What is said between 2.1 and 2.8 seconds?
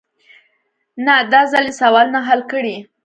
حل کړي.